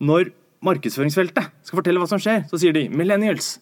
[0.00, 0.30] når
[0.64, 3.58] markedsføringsfeltet skal fortelle hva som skjer, så sier de 'millennials'.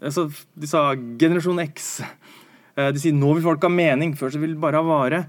[0.00, 2.02] Altså, de sa 'generasjon X'.
[2.76, 5.26] Eh, de sier 'nå vil folk ha mening', før så vil det bare ha vare.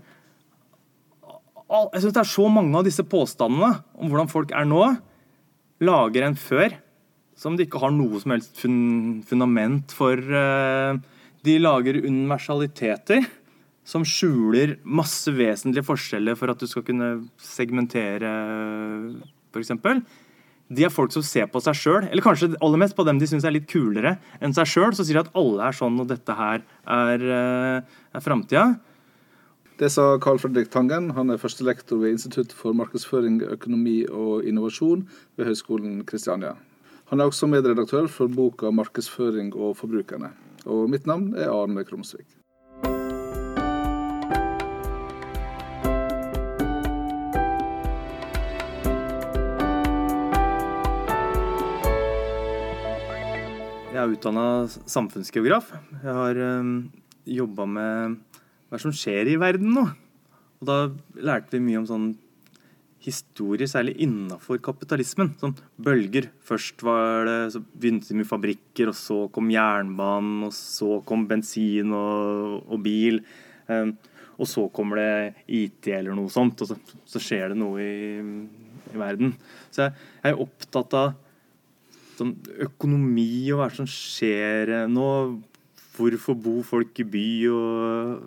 [1.94, 4.98] Jeg syns det er så mange av disse påstandene om hvordan folk er nå,
[5.82, 6.78] lager enn før,
[7.36, 10.16] som de ikke har noe som helst fun fundament for.
[10.16, 10.98] Eh,
[11.44, 13.26] de lager universaliteter
[13.86, 18.32] som skjuler masse vesentlige forskjeller for at du skal kunne segmentere,
[19.54, 19.76] f.eks.
[20.70, 23.28] De er folk som ser på seg sjøl, eller kanskje aller mest på dem de
[23.30, 24.96] syns er litt kulere enn seg sjøl.
[24.98, 27.82] Så sier de at alle er sånn, og dette her er, eh,
[28.18, 28.80] er framtida.
[29.78, 31.12] Det sa Carl Fredrik Tangen.
[31.14, 35.04] Han er førstelektor ved Institutt for markedsføring, økonomi og innovasjon
[35.36, 36.56] ved Høgskolen Kristiania.
[37.12, 40.32] Han er også medredaktør for boka 'Markedsføring og forbrukerne'.
[40.66, 42.45] Og mitt navn er Arne Krumsvik.
[54.06, 55.72] Er utdanna samfunnsgeograf.
[56.02, 56.76] Jeg har um,
[57.26, 58.20] jobba med
[58.70, 59.86] hva som skjer i verden nå.
[60.62, 60.78] Og da
[61.18, 62.08] lærte vi mye om sånn
[63.06, 65.36] historie, særlig innafor kapitalismen.
[65.42, 66.32] Sånn bølger.
[66.46, 71.28] Først var det, så begynte de med fabrikker, og så kom jernbanen, og så kom
[71.30, 73.22] bensin og, og bil.
[73.70, 73.96] Um,
[74.36, 75.12] og så kommer det
[75.48, 78.18] IT eller noe sånt, og så, så skjer det noe i,
[78.92, 79.36] i verden.
[79.70, 81.14] Så jeg, jeg er opptatt av
[82.20, 82.36] sånn
[82.66, 85.10] økonomi og hva som skjer nå.
[85.96, 88.24] Hvorfor bor folk i by, og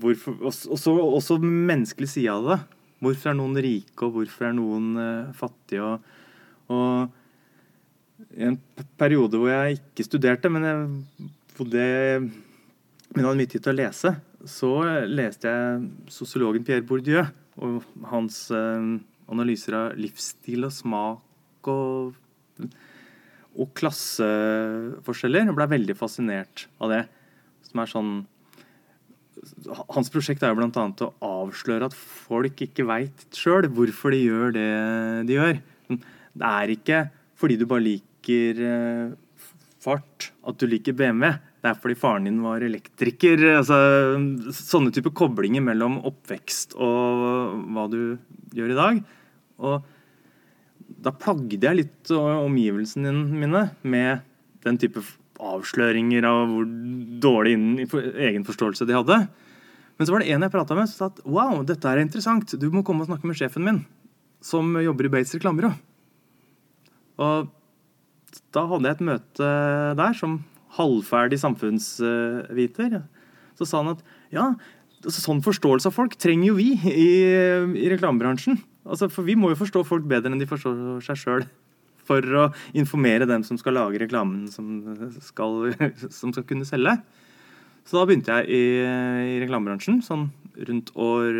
[0.00, 2.58] hvorfor, også, også menneskelig side av det.
[3.04, 5.84] Hvorfor er noen rike, og hvorfor er noen uh, fattige?
[5.84, 8.58] Og, og, I en
[9.00, 11.28] periode hvor jeg ikke studerte, men jeg
[11.58, 11.84] bodde
[13.10, 14.12] men hadde mye tid til å lese,
[14.46, 14.68] så
[15.10, 17.24] leste jeg sosiologen Pierre Bourdieu
[17.60, 22.14] og hans uh, analyser av livsstil og smak og
[23.58, 25.48] og klasseforskjeller.
[25.50, 27.00] Og ble veldig fascinert av det.
[27.70, 28.12] Som er sånn
[29.88, 30.82] Hans prosjekt er jo bl.a.
[31.00, 34.66] å avsløre at folk ikke veit sjøl hvorfor de gjør det
[35.30, 35.60] de gjør.
[35.88, 36.98] Det er ikke
[37.40, 39.14] fordi du bare liker eh,
[39.80, 41.30] fart at du liker BMW.
[41.60, 43.42] Det er fordi faren din var elektriker.
[43.58, 43.78] Altså,
[44.56, 48.00] sånne type koblinger mellom oppvekst og hva du
[48.56, 49.00] gjør i dag.
[49.60, 49.88] Og
[51.00, 54.24] da plagde jeg litt omgivelsene mine med
[54.64, 55.02] den type
[55.40, 56.66] avsløringer av hvor
[57.24, 57.54] dårlig
[57.88, 59.20] egenforståelse de hadde.
[59.96, 62.54] Men så var det en jeg prata med, som sa at wow, dette er interessant.
[62.60, 63.82] Du må komme og snakke med sjefen min,
[64.44, 65.72] som jobber i Bates reklamebyrå.
[67.20, 67.50] Og
[68.54, 69.50] da hadde jeg et møte
[69.98, 70.38] der som
[70.76, 73.00] halvferdig samfunnsviter.
[73.58, 74.46] Så sa han at ja,
[75.02, 77.10] altså sånn forståelse av folk trenger jo vi i,
[77.80, 78.60] i reklamebransjen.
[78.86, 81.46] Altså, for vi må jo forstå folk bedre enn de forstår seg sjøl.
[82.08, 84.80] For å informere dem som skal lage reklamen som
[85.22, 85.74] skal,
[86.20, 86.96] som skal kunne selge.
[87.86, 88.64] Så da begynte jeg i,
[89.34, 90.28] i reklamebransjen sånn
[90.68, 91.38] rundt år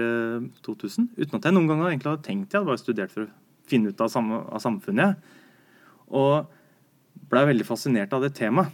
[0.65, 1.09] 2000.
[1.11, 3.33] Eh, uten at jeg noen gang egentlig hadde tenkt jeg hadde bare studert for å
[3.71, 5.33] finne ut av, sam av samfunnet.
[6.11, 6.49] Og
[7.31, 8.73] blei veldig fascinert av det temaet.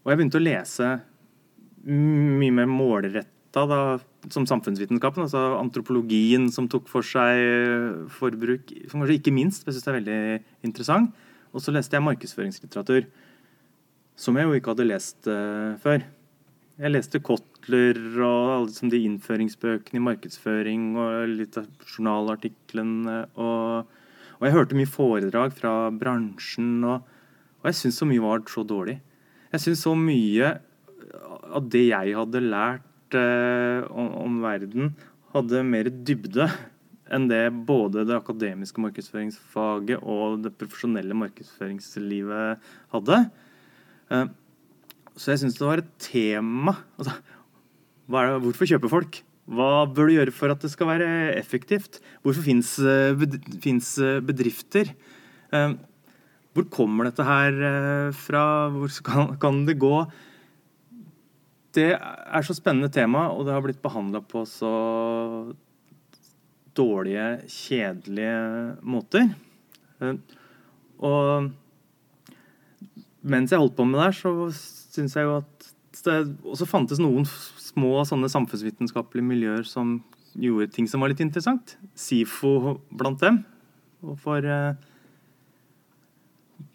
[0.00, 0.90] Og jeg begynte å lese
[1.84, 2.68] mye mer
[3.56, 4.00] målretta
[4.30, 9.84] som samfunnsvitenskapen, altså antropologien som tok for seg forbruk, som kanskje ikke minst, jeg syns
[9.84, 11.12] det er veldig interessant.
[11.52, 13.06] Og så leste jeg markedsføringslitteratur,
[14.16, 16.04] som jeg jo ikke hadde lest uh, før.
[16.80, 23.26] Jeg leste Kotler og alle de innføringsbøkene i markedsføring og litt av journalartiklene.
[23.34, 23.88] Og,
[24.38, 27.02] og, jeg hørte mye foredrag fra bransjen, og,
[27.60, 29.00] og jeg syns så mye var så dårlig.
[29.50, 30.54] Jeg syns så mye
[31.50, 32.86] av det jeg hadde lært
[33.18, 34.92] om, om, verden
[35.34, 36.48] hadde mer dybde
[37.10, 43.18] enn det både det akademiske markedsføringsfaget og det profesjonelle markedsføringslivet hadde.
[44.10, 44.28] Uh,
[45.18, 46.76] så jeg syns det var et tema.
[46.98, 47.16] Altså,
[48.10, 49.20] det, hvorfor kjøper folk?
[49.50, 51.98] Hva bør du gjøre for at det skal være effektivt?
[52.22, 52.76] Hvorfor fins
[53.98, 54.92] eh, bedrifter?
[55.50, 57.58] Hvor kommer dette her
[58.14, 58.44] fra?
[58.70, 60.04] Hvor kan det gå?
[61.76, 64.74] Det er så spennende tema, og det har blitt behandla på så
[66.76, 69.30] dårlige, kjedelige måter.
[70.00, 70.16] Eh,
[71.00, 71.50] og
[73.20, 74.32] mens jeg holdt på med det her, så
[74.94, 75.70] syns jeg jo at
[76.04, 77.26] det også fantes noen
[77.60, 79.98] små sånne samfunnsvitenskapelige miljøer som
[80.38, 81.76] gjorde ting som var litt interessant.
[81.98, 83.42] SIFO blant dem.
[84.06, 84.88] Og for et eh,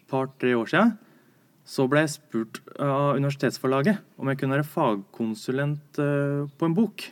[0.06, 0.94] par-tre år siden
[1.66, 7.08] så ble jeg spurt av universitetsforlaget om jeg kunne være fagkonsulent eh, på en bok.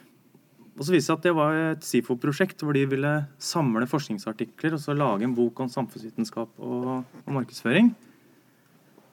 [0.78, 4.76] og så viste det seg at det var et SIFO-prosjekt hvor de ville samle forskningsartikler
[4.76, 7.90] og så lage en bok om samfunnsvitenskap og, og, markedsføring.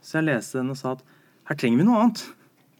[0.02, 1.04] Så jeg leste den og sa at
[1.50, 2.24] her trenger vi noe annet.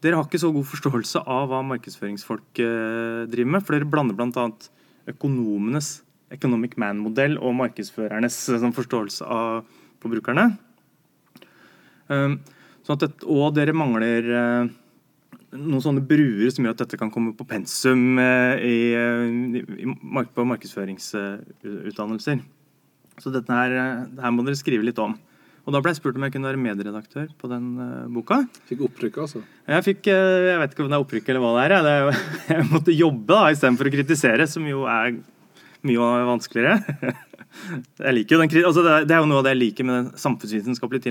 [0.02, 4.18] Dere har ikke så god forståelse av hva markedsføringsfolk eh, driver med, for dere blander
[4.18, 4.48] bl.a.
[5.10, 5.96] økonomenes
[6.32, 9.66] economic man-modell og markedsførernes eh, sånn, forståelse av
[10.02, 10.52] forbrukerne.
[12.12, 12.38] Um,
[12.86, 14.70] sånn at det, og dere mangler uh,
[15.52, 19.86] noen sånne bruer som gjør at dette kan komme på pensum eh, i, i, i,
[20.32, 22.40] på markedsføringsutdannelser.
[23.20, 25.12] Så dette her, eh, her, må dere skrive litt om.
[25.62, 27.66] Og Da ble jeg spurt om jeg kunne være medredaktør på den
[28.10, 28.40] boka.
[28.70, 29.44] Fikk opprykk, altså?
[29.68, 31.72] Jeg fikk, jeg vet ikke om det er opprykk eller hva det er.
[31.76, 32.16] Jeg,
[32.56, 35.20] jeg måtte jobbe da, istedenfor å kritisere, som jo er
[35.86, 36.78] mye vanskeligere.
[38.06, 40.20] jeg liker jo den, altså det, er jo noe av det jeg liker med den
[40.20, 41.10] samfunnsvitenskapelige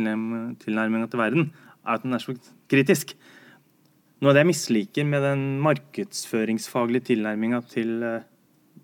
[0.63, 1.51] tilnærminga til verden.
[1.85, 2.35] er at den er så
[2.71, 3.13] kritisk.
[4.21, 8.25] Noe av det jeg misliker med den markedsføringsfaglige tilnærminga til uh,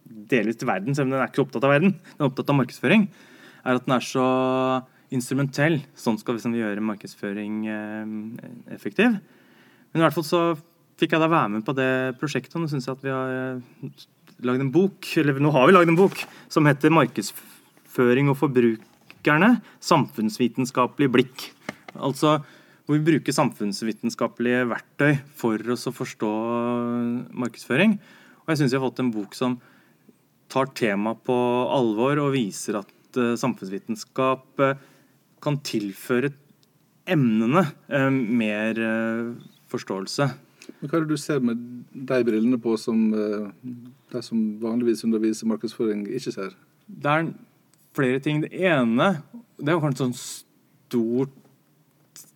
[0.08, 2.58] delvis til verden, selv om den er ikke opptatt av verden, den er opptatt av
[2.58, 3.08] markedsføring,
[3.64, 4.28] er at den er så
[5.14, 5.78] instrumentell.
[5.98, 9.20] Sånn skal vi, gjøre markedsføring uh, effektiv.
[9.92, 10.42] Men i hvert fall så
[10.98, 13.62] fikk jeg da være med på det prosjektet, og nå syns jeg at vi har
[13.62, 14.08] uh,
[14.46, 16.20] lagd en bok, eller nå har vi lagd en bok,
[16.50, 21.50] som heter 'Markedsføring og forbrukerne samfunnsvitenskapelig blikk'.
[21.96, 22.44] Altså
[22.86, 26.30] hvor vi bruker samfunnsvitenskapelige verktøy for oss å forstå
[27.36, 27.98] markedsføring.
[28.46, 29.60] Og jeg syns vi har fått en bok som
[30.48, 31.36] tar temaet på
[31.68, 34.64] alvor og viser at uh, samfunnsvitenskap
[35.44, 36.32] kan tilføre
[37.08, 38.80] emnene uh, mer
[39.68, 40.47] forståelse.
[40.80, 41.62] Men Hva er det du ser med
[41.92, 46.56] de brillene på som de som vanligvis underviser markedsføring, ikke ser?
[46.88, 47.32] Det er
[47.98, 48.44] flere ting.
[48.46, 49.18] Det ene
[49.58, 51.34] det er jo kanskje sånn stort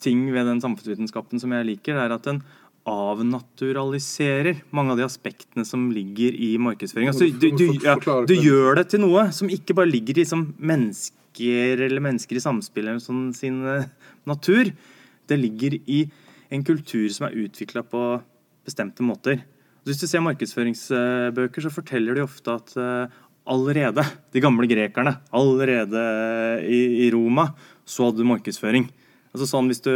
[0.01, 2.41] ting ved den samfunnsvitenskapen som jeg liker, det er at den
[2.89, 7.11] avnaturaliserer mange av de aspektene som ligger i markedsføring.
[7.11, 7.95] Altså, du, du, ja,
[8.25, 12.43] du, gjør det til noe som ikke bare ligger i liksom, mennesker eller mennesker i
[12.43, 13.85] samspill eller sånn, sin uh,
[14.29, 14.73] natur.
[15.29, 16.01] Det ligger i
[16.51, 18.03] en kultur som er utvikla på
[18.67, 19.41] bestemte måter.
[19.87, 24.03] Hvis du ser markedsføringsbøker, så forteller de ofte at uh, allerede
[24.33, 26.03] de gamle grekerne, allerede
[26.67, 27.47] i, i Roma,
[27.87, 28.85] så hadde du markedsføring.
[29.31, 29.93] Altså sånn Hvis du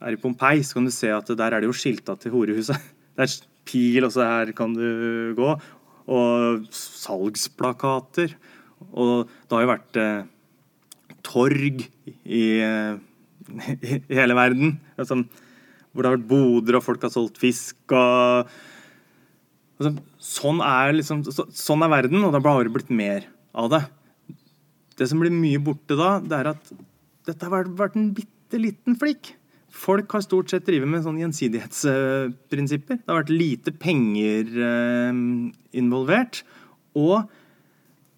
[0.00, 2.78] er i Pompeii, så kan du se at der er det jo skilta til horehuset.
[3.20, 3.32] Det er
[3.68, 5.50] pil, og så her kan du gå.
[6.08, 8.32] Og salgsplakater.
[8.96, 10.28] Og det har jo vært eh,
[11.26, 11.82] torg
[12.24, 12.94] i, eh,
[13.90, 14.78] i, hele verden.
[14.96, 15.20] Altså,
[15.90, 17.76] hvor det har vært boder, og folk har solgt fisk.
[17.90, 18.50] og
[19.80, 23.26] altså, sånn, er liksom, så, sånn er verden, og det har bare blitt mer
[23.56, 23.82] av det.
[25.00, 26.72] Det som blir mye borte da, det er at
[27.28, 29.34] dette har vært, en bitte liten flikk.
[29.70, 33.00] Folk har stort sett drevet med sånne gjensidighetsprinsipper.
[33.00, 35.20] Det har vært lite penger eh,
[35.78, 36.42] involvert.
[36.98, 37.30] Og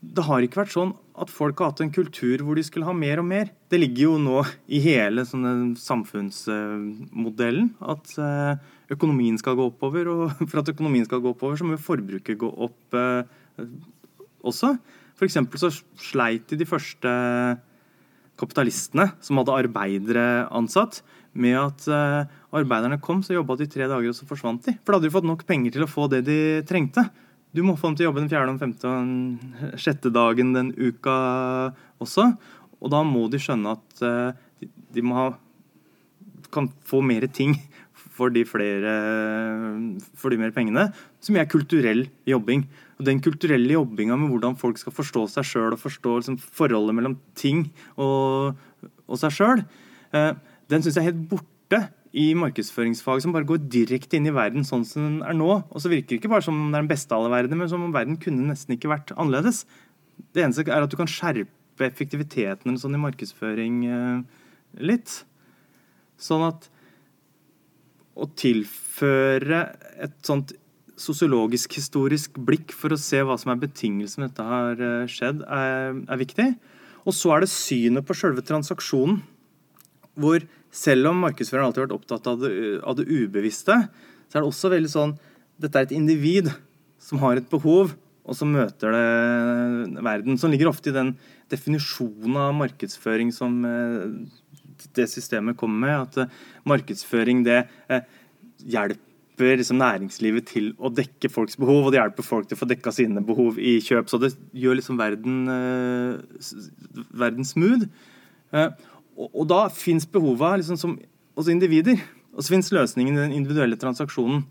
[0.03, 0.91] det har ikke vært sånn
[1.23, 3.53] at folk har hatt en kultur hvor de skulle ha mer og mer.
[3.71, 8.59] Det ligger jo nå i hele samfunnsmodellen at eh,
[8.93, 10.09] økonomien skal gå oppover.
[10.11, 13.23] Og for at økonomien skal gå oppover, så må forbruket gå opp eh,
[14.43, 14.69] også.
[15.19, 15.71] For så
[16.03, 17.11] sleit de de første
[18.41, 21.03] kapitalistene, som hadde arbeidere ansatt,
[21.33, 24.75] med at uh, arbeiderne kom, så jobba de tre dager, og så forsvant de.
[24.83, 26.39] For da hadde de fått nok penger til å få det de
[26.69, 27.03] trengte.
[27.53, 30.55] Du må få dem til å jobbe den fjerde, den femte og den sjette dagen
[30.57, 31.17] den uka
[32.01, 32.31] også.
[32.81, 34.33] Og da må de skjønne at uh,
[34.65, 35.27] de, må ha
[36.53, 37.55] kan få mer ting
[38.13, 38.95] for de flere
[40.19, 40.89] for de mer pengene,
[41.21, 42.65] som er kulturell jobbing.
[42.99, 46.97] Og Den kulturelle jobbinga med hvordan folk skal forstå seg sjøl og forstå liksom, forholdet
[46.97, 48.59] mellom ting og,
[49.09, 49.65] og seg sjøl,
[50.15, 50.33] eh,
[50.73, 51.81] den syns jeg er helt borte
[52.13, 55.49] i markedsføringsfag som bare går direkte inn i verden sånn som den er nå.
[55.65, 57.63] Og så virker det ikke bare som om det er den beste av alle verdener,
[57.63, 59.65] men som om verden kunne nesten ikke vært annerledes.
[60.37, 64.43] Det eneste er at du kan skjerpe effektiviteten sånn i markedsføring eh,
[64.85, 65.23] litt.
[66.21, 66.69] Sånn at
[68.13, 69.65] å tilføre
[70.05, 70.53] et sånt
[71.01, 76.21] sosiologisk-historisk blikk for å se hva som er betingelsen dette har eh, skjedd, er, er
[76.21, 76.53] viktig.
[77.09, 79.23] Og så er det synet på selve transaksjonen.
[80.19, 82.53] Hvor selv om markedsføreren alltid har vært opptatt av det,
[82.85, 83.77] av det, ubevisste,
[84.29, 85.17] så er det også veldig sånn
[85.63, 86.49] Dette er et individ
[87.03, 87.93] som har et behov,
[88.23, 90.39] og som møter det verden.
[90.39, 91.13] Som ligger ofte i den
[91.53, 96.09] definisjonen av markedsføring som eh, det systemet kommer med.
[96.09, 97.61] At eh, markedsføring det
[98.63, 99.11] hjelper
[99.43, 102.69] hjelper liksom næringslivet til å dekke folks behov, og det hjelper folk til å få
[102.69, 104.09] dekka sine behov i kjøp.
[104.09, 106.21] Så det gjør liksom verden, eh,
[107.13, 107.89] verden smooth.
[109.17, 110.97] Og, og, da fins behova liksom som
[111.37, 112.01] hos individer.
[112.33, 114.45] Og så fins løsningen i den individuelle transaksjonen.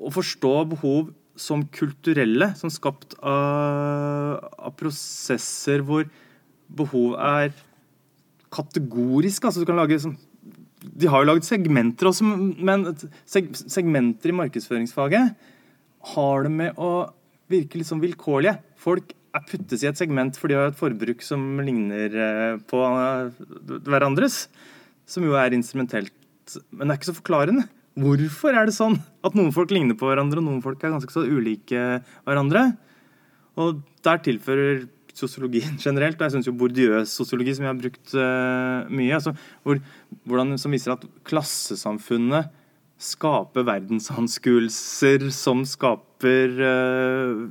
[0.00, 6.08] Å forstå behov som kulturelle, som skapt av, av prosesser hvor
[6.70, 7.54] behov er
[8.52, 9.44] kategorisk.
[9.44, 10.18] altså du kan lage sånn
[10.80, 12.86] de har jo laget segmenter også, men
[13.28, 15.34] seg, segmenter i markedsføringsfaget
[16.14, 17.10] har det med å
[17.52, 18.56] virke litt sånn vilkårlige.
[18.80, 22.80] Folk er puttes i et segment fordi de har et forbruk som ligner eh, på
[22.86, 23.42] eh,
[23.86, 24.44] hverandres.
[25.10, 26.14] Som jo er instrumentelt.
[26.70, 27.66] Men det er ikke så forklarende.
[28.00, 28.96] Hvorfor er det sånn
[29.26, 32.70] at noen folk ligner på hverandre, og noen folk er ganske så ulike hverandre?
[33.60, 38.14] Og der tilfører sosiologien generelt, og jeg syns jo bordiøs sosiologi, som jeg har brukt
[38.14, 39.34] uh, mye, altså,
[39.66, 39.82] hvor,
[40.28, 42.56] hvordan, som viser at klassesamfunnet
[43.00, 47.44] skaper verdensanskuelser som skaper uh,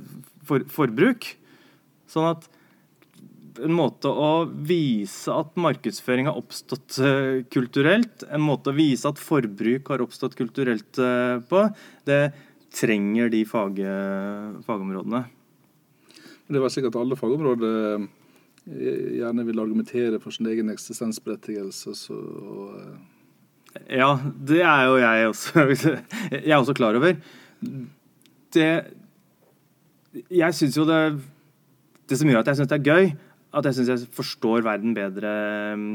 [0.46, 1.34] for, forbruk.
[2.10, 2.48] Sånn at
[3.60, 9.20] en måte å vise at markedsføring har oppstått uh, kulturelt, en måte å vise at
[9.20, 11.66] forbruk har oppstått kulturelt uh, på,
[12.08, 12.22] det
[12.70, 13.80] trenger de fag,
[14.62, 15.24] fagområdene.
[16.50, 18.04] Det var sikkert alle fagområder
[18.70, 21.94] gjerne vil argumentere for sin egen eksistensberettigelse.
[23.90, 25.66] Ja, det er jo jeg også,
[26.30, 27.16] jeg er også klar over.
[28.54, 28.70] Det
[30.30, 31.02] Jeg syns jo det
[32.10, 33.12] det som gjør at jeg syns det er gøy,
[33.50, 35.30] at jeg syns jeg forstår verden bedre
[35.78, 35.94] mm,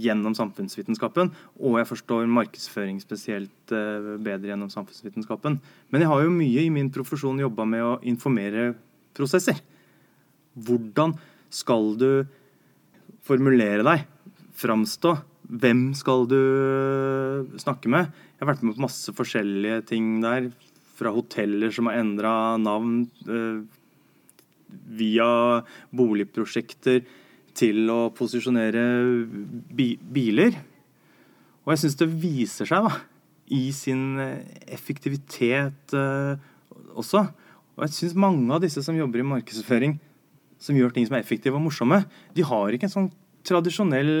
[0.00, 5.58] gjennom samfunnsvitenskapen, og jeg forstår markedsføring spesielt eh, bedre gjennom samfunnsvitenskapen.
[5.92, 8.72] Men jeg har jo mye i min profesjon jobba med å informere
[9.16, 9.60] prosesser.
[10.54, 11.16] Hvordan
[11.52, 12.10] skal du
[13.26, 14.04] formulere deg?
[14.58, 15.16] Framstå?
[15.44, 16.40] Hvem skal du
[17.60, 18.08] snakke med?
[18.34, 20.48] Jeg har vært med på masse forskjellige ting der.
[20.94, 23.64] Fra hoteller som har endra navn, eh,
[24.98, 25.62] via
[25.94, 27.04] boligprosjekter
[27.54, 28.84] til å posisjonere
[29.74, 30.54] bi biler.
[31.64, 32.92] Og jeg syns det viser seg da,
[33.54, 34.18] i sin
[34.66, 36.34] effektivitet uh,
[36.96, 37.20] også.
[37.74, 39.92] Og jeg syns mange av disse som jobber i markedsføring,
[40.60, 41.98] som gjør ting som er effektive og morsomme,
[42.36, 43.12] de har ikke en sånn
[43.44, 44.12] tradisjonell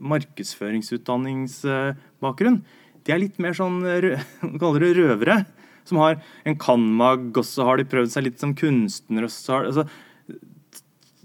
[0.00, 2.58] markedsføringsutdanningsbakgrunn.
[3.04, 3.76] De er litt mer sånn,
[4.60, 5.36] kaller det røvere
[5.88, 9.56] som har en kanmag, og så har de prøvd seg litt som kunstner, og så
[9.56, 9.86] har, altså,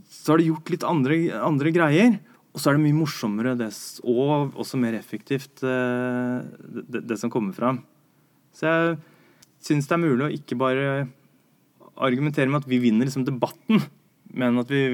[0.09, 2.17] så har de gjort litt andre, andre, greier.
[2.55, 3.67] Og så er det mye morsommere det,
[4.07, 6.39] og også mer effektivt, eh,
[6.87, 7.81] det, det som kommer fram.
[8.55, 8.97] Så jeg
[9.65, 10.85] syns det er mulig å ikke bare
[11.95, 13.83] argumentere med at vi vinner liksom debatten,
[14.35, 14.85] men at vi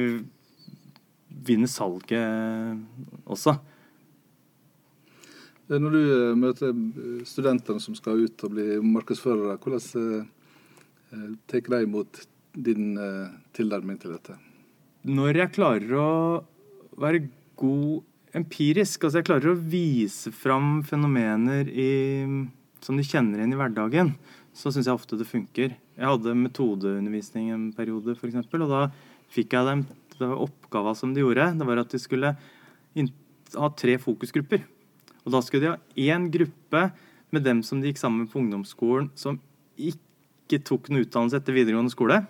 [1.46, 2.82] vinner salget
[3.26, 3.56] også.
[5.72, 10.30] Eh, når du eh, møter eh, studentene som skal ut og bli markedsførere, hvordan
[11.52, 12.22] tar de imot
[12.56, 12.94] din
[13.52, 14.38] tilnærming til dette?
[15.12, 16.12] Når jeg klarer å
[17.02, 17.26] være
[17.60, 21.90] god empirisk, altså jeg klarer å vise fram fenomener i,
[22.80, 24.14] som de kjenner igjen i hverdagen,
[24.56, 25.76] så syns jeg ofte det funker.
[26.00, 28.86] Jeg hadde metodeundervisning en periode, f.eks., og da
[29.36, 29.84] fikk jeg dem
[30.22, 32.36] Oppgava som de gjorde, det var at de skulle
[33.58, 34.64] ha tre fokusgrupper.
[35.26, 36.90] Og da skulle de ha én gruppe
[37.32, 39.40] med dem som de gikk sammen med på ungdomsskolen, som
[39.78, 42.22] ikke tok noen utdannelse etter videregående skole.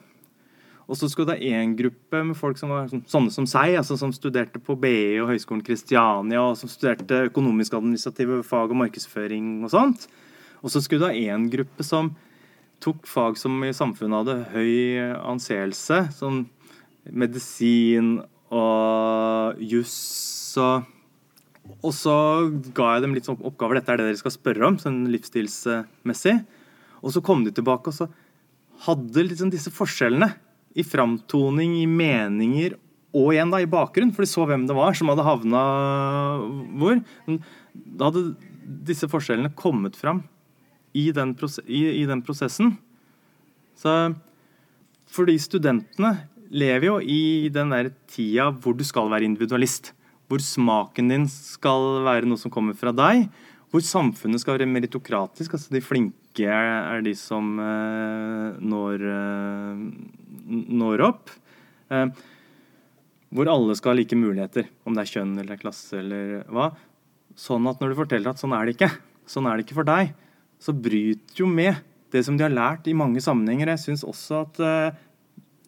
[0.92, 3.96] Og så skulle det ha én gruppe med folk som var sånne som seg, altså
[4.00, 9.72] som studerte på BI og Høgskolen Kristiania, og som studerte økonomisk-administrative fag og markedsføring og
[9.72, 10.10] sånt.
[10.62, 12.12] Og så skulle det ha én gruppe som
[12.84, 16.44] tok fag som i samfunnet hadde høy anseelse, som
[17.08, 18.18] medisin
[18.52, 20.90] og juss og
[21.80, 22.16] og så
[22.76, 23.80] ga jeg dem litt sånn oppgaver.
[23.80, 26.38] Dette er det dere skal spørre om, sånn livsstilsmessig.
[27.02, 28.08] Og så kom de tilbake og så
[28.86, 30.32] hadde liksom disse forskjellene
[30.78, 32.78] i framtoning, i meninger
[33.18, 35.62] og igjen da i bakgrunn, for de så hvem det var som hadde havna
[36.80, 37.02] hvor.
[37.74, 38.24] Da hadde
[38.88, 40.24] disse forskjellene kommet fram
[40.96, 41.34] i den,
[41.68, 42.78] i, i den prosessen.
[43.80, 44.14] Så
[45.12, 46.14] fordi studentene
[46.52, 49.92] lever jo i den der tida hvor du skal være individualist
[50.32, 53.26] hvor smaken din skal være noe som kommer fra deg.
[53.72, 55.58] Hvor samfunnet skal være meritokratisk.
[55.58, 59.84] altså De flinke er, de som uh, når, uh,
[60.48, 61.34] når, opp.
[61.92, 62.08] Uh,
[63.32, 66.72] hvor alle skal ha like muligheter, om det er kjønn eller klasse eller hva.
[67.40, 68.92] Sånn at når du forteller at sånn er det ikke,
[69.28, 70.12] sånn er det ikke for deg,
[70.62, 71.80] så bryter jo med
[72.12, 73.72] det som de har lært i mange sammenhenger.
[73.72, 74.60] Jeg syns også at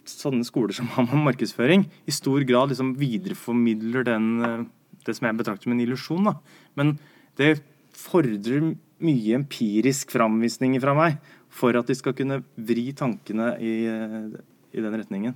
[0.10, 4.66] sånne skoler som har med markedsføring, i stor grad liksom videreformidler den, eh,
[5.06, 6.34] det som jeg betrakter som en illusjon.
[6.76, 6.98] Men
[7.38, 7.62] det
[7.94, 11.18] fordrer mye empirisk framvisning fra meg
[11.54, 13.74] for at de skal kunne vri tankene i,
[14.74, 15.36] i den retningen.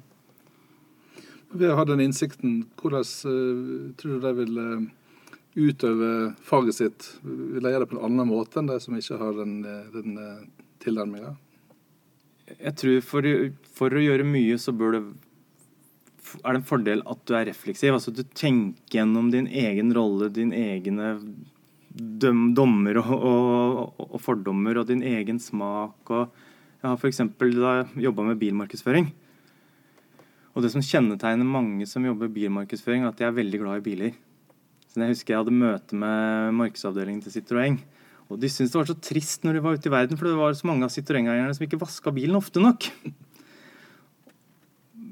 [1.47, 4.87] Ved å ha den innsikten, hvordan uh, tror du de vil uh,
[5.55, 6.09] utøve
[6.43, 7.09] faget sitt?
[7.23, 9.61] Vil de gjøre det på en annen måte enn de som ikke har den,
[9.93, 10.41] den uh,
[10.83, 11.37] tilnærminga?
[12.55, 13.27] Jeg tror for,
[13.75, 15.03] for å gjøre mye, så bør det
[16.43, 17.93] er det en fordel at du er refleksiv.
[17.95, 21.13] altså Du tenker gjennom din egen rolle, din egne
[21.97, 26.11] døm, dommer og, og, og, fordommer og din egen smak.
[26.11, 26.27] og
[26.81, 27.23] Jeg har f.eks.
[28.07, 29.11] jobba med bilmarkedsføring.
[30.55, 33.85] Og det som kjennetegner mange som jobber bilmarkedsføring, er at de er veldig glad i
[33.85, 34.15] biler.
[34.89, 37.77] Så jeg husker jeg hadde møte med markedsavdelingen til Citroën.
[38.27, 40.35] Og de syntes det var så trist når de var ute i verden, for det
[40.39, 42.89] var så mange av Citroën-eierne som ikke vaska bilen ofte nok.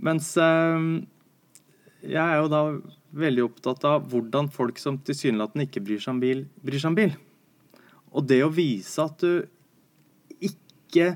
[0.05, 0.87] Mens eh,
[2.05, 2.61] jeg er jo da
[3.15, 6.97] veldig opptatt av hvordan folk som tilsynelatende ikke bryr seg om bil, bryr seg om
[6.97, 7.15] bil.
[8.15, 9.45] Og det å vise at du
[10.43, 11.15] ikke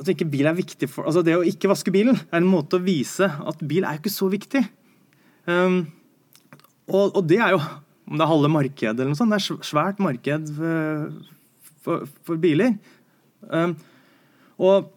[0.00, 2.78] At ikke bil er viktig for Altså det å ikke vaske bilen er en måte
[2.78, 4.62] å vise at bil er ikke så viktig.
[5.50, 5.82] Um,
[6.86, 7.60] og, og, det er jo
[8.10, 11.12] Om det er halve markedet eller noe sånt, det er svært marked for,
[11.84, 12.74] for, for biler.
[13.46, 13.76] Um,
[14.58, 14.90] og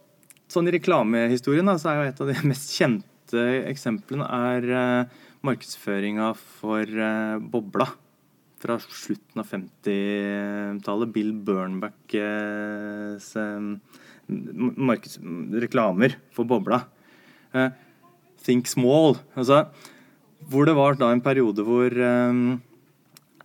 [0.52, 5.06] sånn i reklamehistorien da, så er jo et av de mest kjente eksemplene er uh,
[5.46, 7.88] markedsføringa for uh, bobla
[8.64, 11.14] fra slutten av 50-tallet.
[11.14, 12.16] Bill Burnbacks
[13.38, 13.78] uh,
[15.62, 16.80] reklamer for bobla.
[18.44, 19.18] Think small.
[19.36, 19.68] Altså,
[20.50, 22.62] hvor det var da en periode hvor um,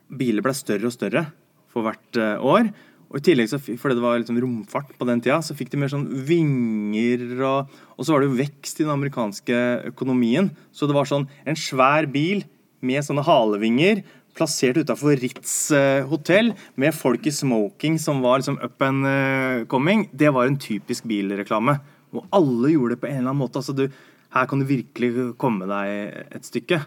[0.08, 1.24] biler ble større og større
[1.72, 2.70] for hvert uh, år.
[3.08, 5.80] Og i tillegg, så, fordi det var liksom romfart på den tida, så fikk de
[5.80, 7.24] mer sånn vinger.
[7.40, 9.60] Og, og så var det jo vekst i den amerikanske
[9.94, 10.50] økonomien.
[10.76, 12.44] Så det var sånn en svær bil
[12.84, 14.04] med sånne halevinger
[14.38, 19.64] plassert utafor Ritz uh, hotell med folk i smoking som var liksom up and uh,
[19.70, 20.06] coming.
[20.12, 21.78] Det var en typisk bilreklame.
[22.14, 23.60] Og alle gjorde det på en eller annen måte.
[23.60, 23.88] altså du,
[24.34, 26.80] Her kan du virkelig komme deg et stykke.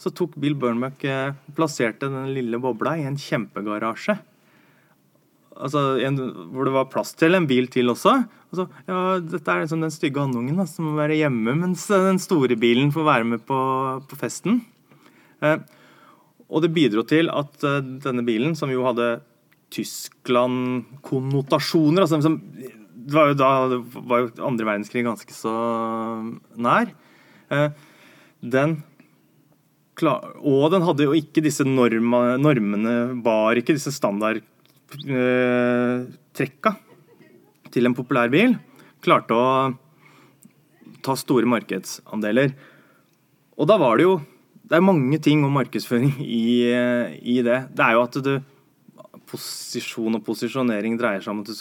[0.00, 4.18] Så tok Bill Burnback uh, plasserte den lille bobla i en kjempegarasje
[5.60, 6.16] altså, en,
[6.52, 8.12] hvor det var plass til en bil til også.
[8.52, 12.56] Altså, ja, dette er liksom den stygge andungen som må være hjemme, mens den store
[12.60, 13.58] bilen får være med på,
[14.08, 14.52] på festen.
[15.44, 15.58] Eh,
[16.48, 19.08] og det bidro til at uh, denne bilen, som jo hadde
[19.74, 22.34] Tyskland-konnotasjoner altså, som,
[23.04, 23.48] det var jo Da
[24.06, 25.54] var jo andre verdenskrig ganske så
[26.54, 26.86] nær.
[27.52, 27.68] Eh,
[28.44, 28.70] den
[30.02, 36.80] og den hadde jo ikke disse norma, normene, bar ikke disse standardtrekka eh,
[37.74, 38.56] til en populær bil,
[39.04, 39.74] klarte å
[41.04, 42.54] ta store markedsandeler.
[43.58, 44.20] Og da var det jo
[44.64, 46.72] Det er mange ting om markedsføring i,
[47.20, 47.68] i det.
[47.76, 48.40] Det er jo at du
[49.28, 51.52] Posisjon og posisjonering dreier seg om at du,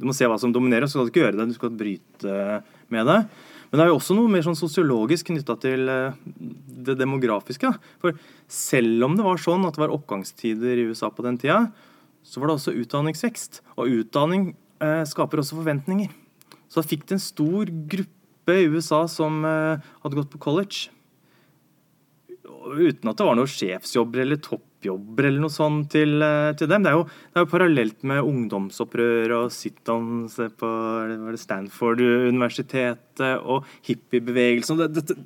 [0.00, 1.50] du må se hva som dominerer, så skal du ikke gjøre det.
[1.50, 2.32] Du skal bryte
[2.92, 3.18] med det.
[3.72, 6.16] Men det er jo også noe mer sånn sosiologisk knytta til eh,
[6.84, 7.70] det demografiske.
[8.02, 11.62] For selv om det var sånn at det var oppgangstider i USA på den tida,
[12.20, 13.62] så var det også utdanningsvekst.
[13.80, 14.50] Og utdanning
[14.84, 16.12] eh, skaper også forventninger.
[16.68, 20.92] Så da fikk det en stor gruppe i USA som eh, hadde gått på college.
[22.44, 24.42] Uten at det var noen sjefsjobber eller
[24.82, 26.82] toppjobber eller noe sånt til, eh, til dem.
[26.82, 30.68] Det er, jo, det er, jo, parallelt med ungdomsopprør og sit-ons på
[31.36, 34.78] Stanford-universitetet og hippiebevegelsen.
[34.78, 35.16] Det, det,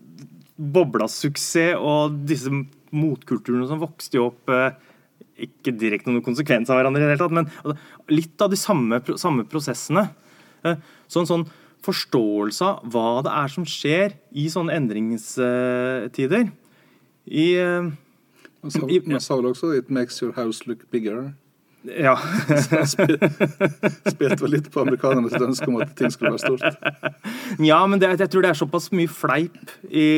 [0.56, 2.50] Bobla-suksess og disse
[2.96, 4.72] motkulturene som vokste jo opp eh,
[5.36, 7.76] ikke direkte noen konsekvens av hverandre, i det hele tatt, men altså,
[8.08, 10.08] litt av de samme, samme prosessene.
[10.64, 10.76] Eh,
[11.12, 11.44] sånn, sånn
[11.84, 16.48] forståelse av hva det er som skjer i sånne endringstider.
[17.26, 17.46] I,
[18.66, 21.34] man sa, vel også 'It makes your house look bigger'.
[21.86, 22.16] Ja.
[24.10, 26.80] Spilte vel litt på amerikanernes ønske om at ting skulle være stort.
[27.62, 30.08] Ja, men det, jeg tror det er såpass mye fleip i,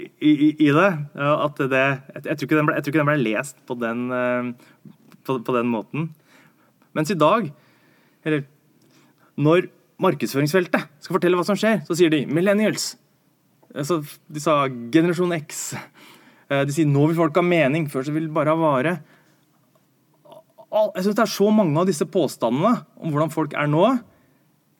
[0.00, 0.88] i, i, det.
[1.18, 4.88] At det jeg, jeg, tror ikke den ble, ikke den ble lest på den, eh,
[5.26, 6.08] på, på den måten.
[6.96, 7.52] Mens i dag,
[8.24, 8.44] eller
[9.36, 9.68] når
[10.02, 12.94] markedsføringsfeltet skal fortelle hva som skjer, så sier de 'millennials'.
[13.74, 15.72] Altså, de sa 'generasjon X'.
[16.52, 19.00] Eh, de sier 'nå vil folk ha mening', før så vil de bare ha vare'.
[20.72, 24.00] Jeg syns det er så mange av disse påstandene om hvordan folk er nå,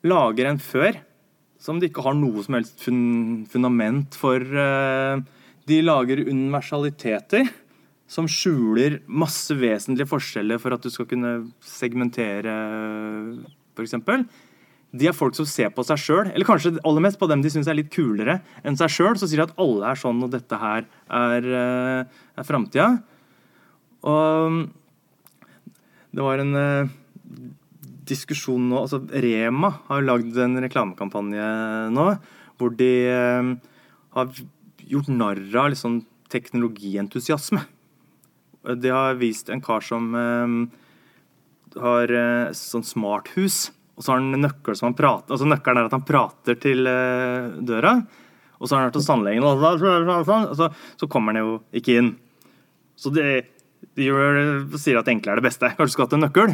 [0.03, 0.97] lager en før
[1.59, 4.41] som de ikke har noe som helst fun fundament for.
[4.41, 5.21] Eh,
[5.65, 7.47] de lager universaliteter
[8.07, 12.51] som skjuler masse vesentlige forskjeller for at du skal kunne segmentere,
[13.77, 13.95] f.eks.
[14.93, 17.49] De er folk som ser på seg sjøl, eller kanskje aller mest på dem de
[17.49, 19.17] syns er litt kulere enn seg sjøl.
[19.17, 23.01] Så sier de at alle er sånn, og dette her er, eh, er framtida.
[24.05, 24.69] Og
[26.13, 26.93] det var en eh,
[28.05, 31.45] diskusjon nå altså Rema har lagd en reklamekampanje
[31.95, 32.07] nå
[32.59, 33.53] hvor de eh,
[34.13, 34.41] har
[34.93, 37.65] gjort narr av liksom teknologientusiasme.
[38.77, 40.13] De har vist en kar som
[41.73, 42.13] har
[42.57, 46.05] sånn smarthus Og så har han nøkkel som han prater altså Nøkkelen er at han
[46.07, 47.97] prater til eh, døra.
[48.57, 52.13] Og så har han vært hos tannlegen, og så, så kommer han jo ikke inn.
[52.95, 53.25] Så det,
[53.97, 54.07] de
[54.79, 55.67] sier at det enkle er det beste.
[55.75, 56.53] Kanskje du skulle hatt en nøkkel.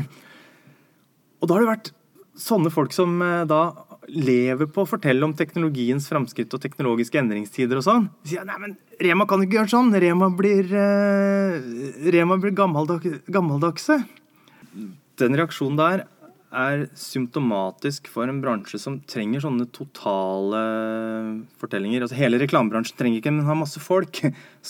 [1.39, 1.91] Og da har det vært
[2.39, 3.61] sånne folk som eh, da
[4.09, 8.07] lever på å fortelle om teknologiens framskritt og teknologiske endringstider og sånn.
[8.23, 9.91] De sier nei, men Rema kan ikke gjøre sånn.
[10.01, 11.59] Rema blir, uh,
[12.09, 13.99] Rema blir gammeldag, gammeldagse.
[15.19, 16.07] Den reaksjonen der
[16.49, 20.61] er symptomatisk for en bransje som trenger sånne totale
[21.61, 22.03] fortellinger.
[22.05, 24.21] Altså Hele reklamebransjen trenger ikke, men har masse folk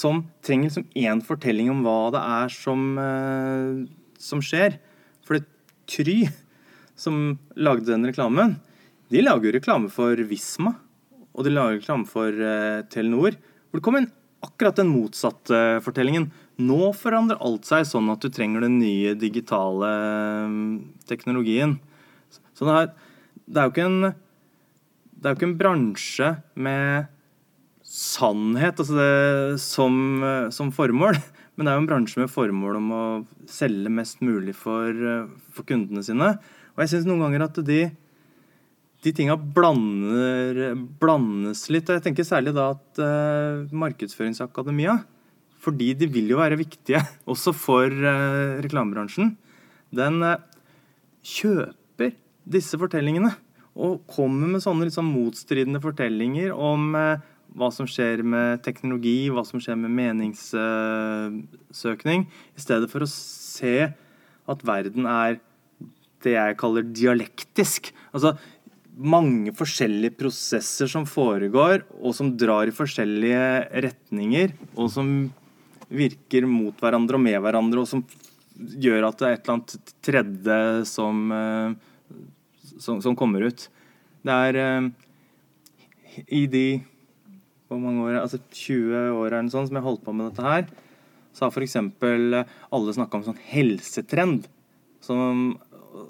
[0.01, 3.79] som trenger liksom én fortelling om hva det er som, uh,
[4.19, 4.79] som skjer.
[5.23, 5.47] For det
[5.89, 6.27] Kry
[6.99, 8.59] som lagde den reklamen,
[9.09, 10.75] de lager jo reklame for Visma.
[11.33, 13.39] Og de lager reklame for uh, Telenor.
[13.69, 14.11] Hvor det kom en,
[14.45, 16.27] akkurat den motsatte fortellingen.
[16.59, 20.49] Nå forandrer alt seg sånn at du trenger den nye digitale uh,
[21.07, 21.77] teknologien.
[22.57, 22.89] Så det er,
[23.47, 24.01] det er jo ikke en
[25.19, 26.27] det er jo ikke en bransje
[26.63, 27.09] med
[27.83, 29.93] sannhet altså det, som,
[30.55, 31.17] som, formål,
[31.55, 33.01] men det er jo en bransje med formål om å
[33.49, 34.93] selge mest mulig for,
[35.51, 36.29] for kundene sine.
[36.71, 37.81] Og jeg syns noen ganger at de,
[39.03, 40.05] de tinga blandes
[41.67, 41.89] litt.
[41.89, 45.01] Og jeg tenker særlig da at uh, markedsføringsakademia
[45.59, 49.37] Fordi de vil jo være viktige også for uh, reklamebransjen.
[49.95, 50.35] Den uh,
[51.25, 52.11] kjøper
[52.49, 53.31] disse fortellingene
[53.79, 59.59] og kommer med sånne sånn motstridende fortellinger om hva som skjer med teknologi, hva som
[59.61, 63.93] skjer med meningssøkning, i stedet for å se
[64.49, 65.39] at verden er
[66.25, 67.93] det jeg kaller dialektisk.
[68.11, 68.35] Altså
[68.99, 73.43] mange forskjellige prosesser som foregår, og som drar i forskjellige
[73.85, 75.31] retninger, og som
[75.89, 78.03] virker mot hverandre og med hverandre, og som
[78.59, 82.17] gjør at det er et eller annet tredje som, eh,
[82.77, 83.65] som, som kommer ut.
[84.25, 84.89] Det er eh,
[86.27, 86.67] i de
[87.69, 90.69] hvor mange år, altså 20 år eller sånn, som jeg holdt på med dette her,
[91.37, 91.77] så har f.eks.
[91.77, 94.47] alle snakka om sånn helsetrend.
[95.05, 95.59] Som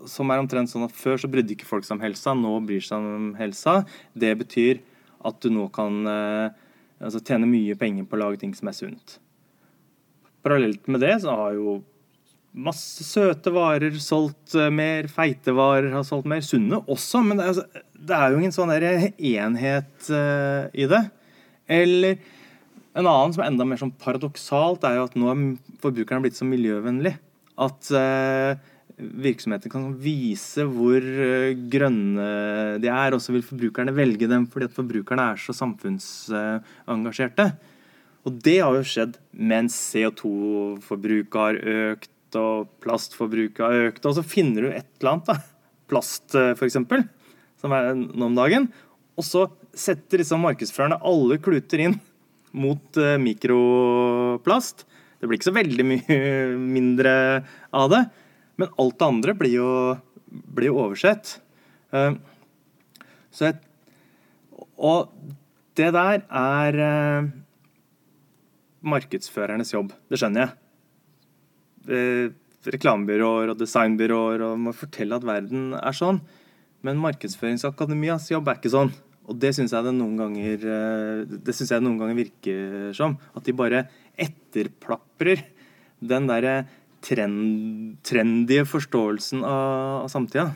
[0.10, 2.84] som er omtrent sånn at Før så brydde ikke folk seg om helsa, nå bryr
[2.84, 3.82] seg om helsa.
[4.14, 4.82] Det betyr
[5.28, 6.60] at du nå kan eh,
[7.00, 9.18] altså, tjene mye penger på å lage ting som er sunt.
[10.46, 11.80] Parallelt med det så har jo
[12.60, 17.46] masse søte varer solgt eh, mer, feite varer har solgt mer, sunne også, men det
[17.46, 21.04] er, altså, det er jo ingen sånn der enhet uh, i det.
[21.70, 22.18] Eller
[22.98, 25.46] en annen som er enda mer sånn paradoksalt, er jo at nå er
[25.84, 27.14] forbrukerne blitt så miljøvennlig
[27.60, 28.56] at uh,
[28.98, 32.30] virksomheter kan vise hvor uh, grønne
[32.82, 37.52] de er, og så vil forbrukerne velge dem fordi at forbrukerne er så samfunnsengasjerte.
[38.28, 41.60] Og det har jo skjedd mens CO2-forbruket har
[41.94, 44.06] økt og plastforbruket har økt.
[44.06, 45.38] Og så finner du et eller annet, da,
[45.90, 46.78] plast f.eks.,
[47.60, 48.70] som er nå om dagen.
[49.20, 51.98] Og så setter liksom markedsførerne alle kluter inn
[52.56, 54.86] mot eh, mikroplast.
[55.20, 56.20] Det blir ikke så veldig mye
[56.78, 57.14] mindre
[57.76, 58.04] av det.
[58.60, 59.72] Men alt det andre blir jo,
[60.28, 61.38] blir jo oversett.
[61.96, 62.20] Uh,
[63.32, 63.60] så jeg,
[64.76, 65.14] og
[65.80, 66.80] det der er
[68.86, 69.94] markedsførernes jobb.
[70.10, 72.34] Det skjønner jeg.
[72.70, 76.22] Reklamebyråer og designbyråer og må fortelle at verden er sånn.
[76.86, 78.92] Men markedsføringsakademias jobb er ikke sånn.
[79.30, 80.64] Og det syns jeg det noen ganger
[81.30, 83.18] det synes jeg noen ganger virker som.
[83.38, 83.86] At de bare
[84.20, 85.44] etterplaprer
[86.00, 86.64] den derre
[87.06, 90.50] trend, trendige forståelsen av, av samtida.